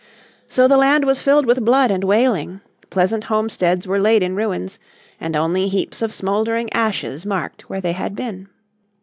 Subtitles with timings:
[0.47, 4.79] So the land was filled with blood and wailing, pleasant homesteads were laid in ruins,
[5.19, 8.47] and only heaps of smouldering ashes marked where they had been.